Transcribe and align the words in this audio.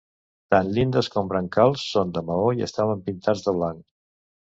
Tant 0.55 0.71
llindes 0.77 1.09
com 1.17 1.29
brancals 1.35 1.85
són 1.91 2.17
de 2.17 2.25
maó 2.33 2.51
i 2.63 2.69
estaven 2.71 3.07
pintats 3.11 3.49
de 3.49 3.59
blanc. 3.63 3.89